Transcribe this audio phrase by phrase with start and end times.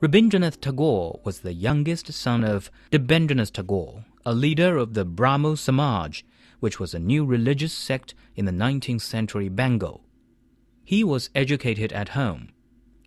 [0.00, 6.22] Rabindranath Tagore was the youngest son of Debendranath Tagore, a leader of the Brahmo Samaj,
[6.60, 10.04] which was a new religious sect in the 19th century Bengal.
[10.84, 12.50] He was educated at home,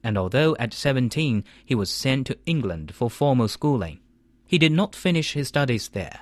[0.03, 4.01] and although at 17 he was sent to England for formal schooling,
[4.45, 6.19] he did not finish his studies there.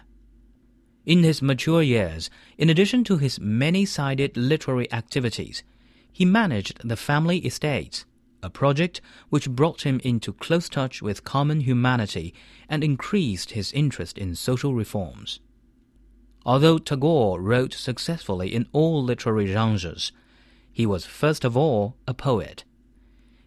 [1.04, 5.64] In his mature years, in addition to his many-sided literary activities,
[6.12, 8.06] he managed the family estates
[8.42, 12.34] a project which brought him into close touch with common humanity
[12.70, 15.40] and increased his interest in social reforms.
[16.46, 20.12] Although Tagore wrote successfully in all literary genres,
[20.72, 22.64] he was first of all a poet.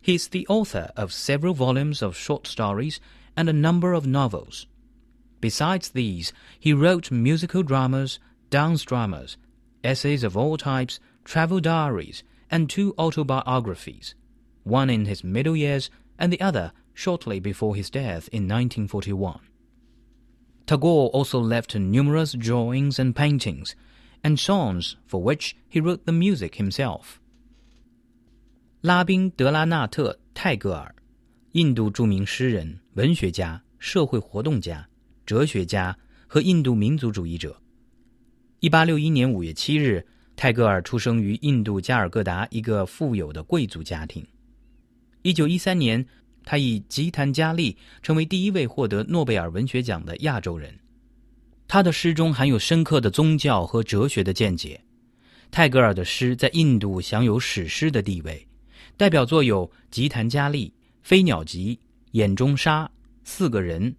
[0.00, 3.00] He is the author of several volumes of short stories
[3.36, 4.66] and a number of novels.
[5.40, 8.18] Besides these, he wrote musical dramas,
[8.50, 9.36] dance dramas,
[9.82, 14.14] essays of all types, travel diaries, and two autobiographies
[14.63, 19.39] one in his middle years and the other shortly before his death in 1941.
[20.65, 23.75] Tagore also left numerous drawings and paintings,
[24.21, 27.19] and songs for which he wrote the music himself.
[28.81, 30.93] 拉宾·德拉纳特·泰戈尔，
[31.53, 34.87] 印度着名诗人、文学家、社会活动家、
[35.25, 35.97] 哲学家
[36.27, 37.61] 和印度民族主义者。
[38.59, 44.25] 一八六一年五月七日，泰戈尔出生于印度加尔各答一个富有的贵族家庭。
[45.22, 46.04] 一九一三年，
[46.44, 50.76] 他以吉檀迦利成为第一位获得诺贝尔文学奖的亚洲人。
[51.68, 54.80] 他的诗中含有深刻的宗教和哲学的见解。
[55.50, 58.46] 泰戈尔的诗在印度享有史诗的地位，
[58.96, 60.66] 代表作有《吉檀迦利》
[61.02, 61.76] 《飞鸟集》
[62.12, 62.84] 《眼中沙》
[63.22, 63.82] 《四个人》《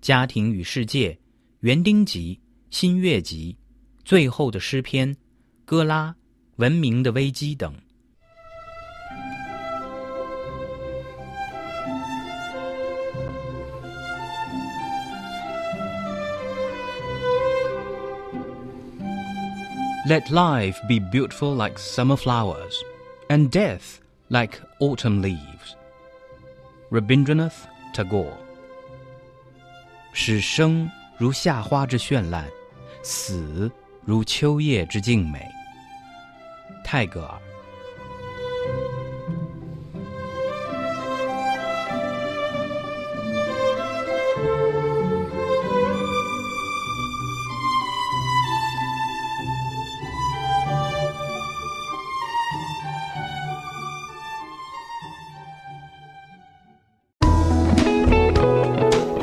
[0.00, 1.10] 家庭与世界》
[1.60, 2.34] 《园丁集》
[2.76, 3.56] 《新月集》
[4.04, 5.08] 《最后的诗篇》
[5.64, 6.08] 《哥拉》
[6.56, 7.74] 《文明的危机》等。
[20.07, 22.73] Let life be beautiful like summer flowers,
[23.29, 25.75] and death like autumn leaves.
[26.89, 28.33] Rabindranath Tagore
[30.13, 32.45] 使生如夏花之绚烂，
[33.03, 33.71] 死
[34.03, 35.47] 如秋叶之静美。
[36.83, 37.44] 泰戈尔。